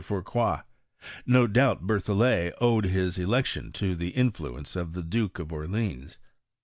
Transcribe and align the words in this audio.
Fourcroy. 0.03 0.61
No 1.27 1.45
doubt 1.45 1.85
Berthollet 1.85 2.53
owed 2.59 2.85
his 2.85 3.19
elec 3.19 3.45
tion 3.45 3.71
to 3.73 3.93
the 3.95 4.09
influence 4.09 4.75
of 4.75 4.93
the 4.93 5.03
Duke 5.03 5.37
of 5.37 5.53
Orleans. 5.53 6.17